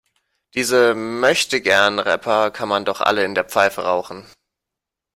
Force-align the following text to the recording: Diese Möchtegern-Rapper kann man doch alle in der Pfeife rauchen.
Diese 0.55 0.95
Möchtegern-Rapper 0.95 2.49
kann 2.49 2.67
man 2.67 2.85
doch 2.85 3.01
alle 3.01 3.23
in 3.23 3.35
der 3.35 3.43
Pfeife 3.43 3.83
rauchen. 3.83 4.25